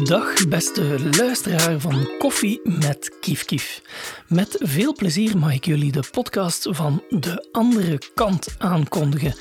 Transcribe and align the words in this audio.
Dag 0.00 0.48
beste 0.48 1.10
luisteraar 1.16 1.80
van 1.80 2.08
Koffie 2.18 2.60
met 2.64 3.16
Kief 3.20 3.44
Kief. 3.44 3.82
Met 4.28 4.56
veel 4.58 4.94
plezier 4.94 5.38
mag 5.38 5.54
ik 5.54 5.64
jullie 5.64 5.92
de 5.92 6.02
podcast 6.10 6.68
van 6.70 7.02
De 7.08 7.48
Andere 7.52 8.00
Kant 8.14 8.54
aankondigen. 8.58 9.34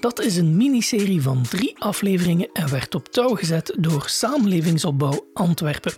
Dat 0.00 0.20
is 0.20 0.36
een 0.36 0.56
miniserie 0.56 1.22
van 1.22 1.42
drie 1.42 1.74
afleveringen 1.78 2.48
en 2.52 2.70
werd 2.70 2.94
op 2.94 3.08
touw 3.08 3.34
gezet 3.34 3.76
door 3.78 4.04
Samenlevingsopbouw 4.06 5.28
Antwerpen. 5.34 5.92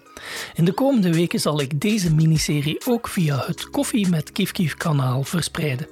In 0.55 0.65
de 0.65 0.73
komende 0.73 1.13
weken 1.13 1.41
zal 1.41 1.61
ik 1.61 1.81
deze 1.81 2.15
miniserie 2.15 2.87
ook 2.87 3.09
via 3.09 3.43
het 3.47 3.71
Koffie 3.71 4.09
met 4.09 4.33
Kief 4.33 4.53
Kief 4.53 4.75
kanaal 4.75 5.23
verspreiden. 5.23 5.89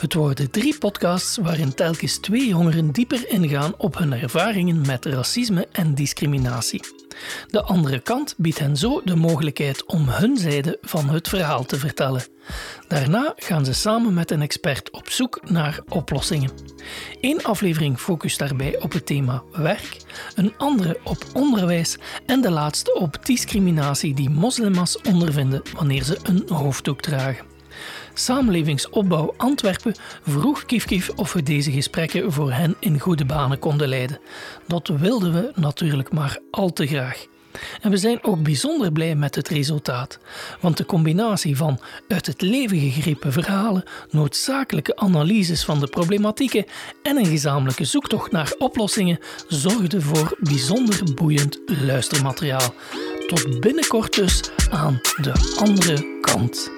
Het 0.00 0.14
worden 0.14 0.50
drie 0.50 0.78
podcasts 0.78 1.36
waarin 1.36 1.74
telkens 1.74 2.16
twee 2.16 2.48
jongeren 2.48 2.90
dieper 2.90 3.28
ingaan 3.28 3.74
op 3.78 3.98
hun 3.98 4.12
ervaringen 4.12 4.86
met 4.86 5.04
racisme 5.04 5.66
en 5.72 5.94
discriminatie. 5.94 7.05
De 7.50 7.62
andere 7.62 7.98
kant 7.98 8.34
biedt 8.36 8.58
hen 8.58 8.76
zo 8.76 9.00
de 9.04 9.16
mogelijkheid 9.16 9.84
om 9.86 10.08
hun 10.08 10.36
zijde 10.36 10.78
van 10.80 11.08
het 11.08 11.28
verhaal 11.28 11.64
te 11.64 11.76
vertellen. 11.76 12.22
Daarna 12.88 13.32
gaan 13.36 13.64
ze 13.64 13.72
samen 13.72 14.14
met 14.14 14.30
een 14.30 14.42
expert 14.42 14.90
op 14.90 15.08
zoek 15.08 15.40
naar 15.50 15.80
oplossingen. 15.88 16.50
Eén 17.20 17.44
aflevering 17.44 17.98
focust 17.98 18.38
daarbij 18.38 18.80
op 18.80 18.92
het 18.92 19.06
thema 19.06 19.42
werk, 19.52 19.96
een 20.34 20.54
andere 20.56 20.98
op 21.04 21.24
onderwijs 21.32 21.96
en 22.26 22.40
de 22.40 22.50
laatste 22.50 22.94
op 22.94 23.26
discriminatie 23.26 24.14
die 24.14 24.30
moslims 24.30 25.00
ondervinden 25.00 25.62
wanneer 25.74 26.02
ze 26.02 26.18
een 26.22 26.42
hoofddoek 26.48 27.00
dragen. 27.00 27.55
Samenlevingsopbouw 28.14 29.34
Antwerpen 29.36 29.94
vroeg 30.26 30.64
Kief 30.64 31.10
of 31.16 31.32
we 31.32 31.42
deze 31.42 31.72
gesprekken 31.72 32.32
voor 32.32 32.52
hen 32.52 32.76
in 32.80 33.00
goede 33.00 33.24
banen 33.24 33.58
konden 33.58 33.88
leiden. 33.88 34.20
Dat 34.66 34.88
wilden 34.88 35.32
we 35.32 35.52
natuurlijk 35.54 36.12
maar 36.12 36.38
al 36.50 36.72
te 36.72 36.86
graag. 36.86 37.26
En 37.80 37.90
we 37.90 37.96
zijn 37.96 38.24
ook 38.24 38.42
bijzonder 38.42 38.92
blij 38.92 39.14
met 39.14 39.34
het 39.34 39.48
resultaat, 39.48 40.18
want 40.60 40.76
de 40.76 40.86
combinatie 40.86 41.56
van 41.56 41.80
uit 42.08 42.26
het 42.26 42.40
leven 42.40 42.78
gegrepen 42.78 43.32
verhalen, 43.32 43.84
noodzakelijke 44.10 44.96
analyses 44.96 45.64
van 45.64 45.80
de 45.80 45.86
problematieken 45.86 46.64
en 47.02 47.16
een 47.16 47.26
gezamenlijke 47.26 47.84
zoektocht 47.84 48.32
naar 48.32 48.54
oplossingen 48.58 49.18
zorgde 49.48 50.00
voor 50.00 50.36
bijzonder 50.40 51.14
boeiend 51.14 51.58
luistermateriaal. 51.66 52.74
Tot 53.26 53.60
binnenkort 53.60 54.14
dus 54.14 54.50
aan 54.70 55.00
de 55.16 55.54
andere 55.58 56.18
kant. 56.20 56.70